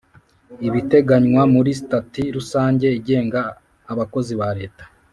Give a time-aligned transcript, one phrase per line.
[0.67, 3.41] ibiteganywa muri Sitati rusange igenga
[3.91, 4.83] abakozi ba Leta